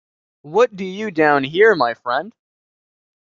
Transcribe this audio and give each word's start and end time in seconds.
What 0.41 0.75
do 0.75 0.83
you 0.83 1.11
down 1.11 1.43
here, 1.43 1.75
my 1.75 1.93
friend? 1.93 2.33